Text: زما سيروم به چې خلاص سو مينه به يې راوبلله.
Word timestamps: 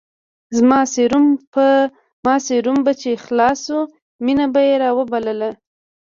زما 0.57 2.35
سيروم 2.51 2.77
به 2.85 2.91
چې 3.01 3.09
خلاص 3.25 3.57
سو 3.67 3.77
مينه 4.25 4.45
به 4.53 4.61
يې 4.67 4.75
راوبلله. 4.83 5.51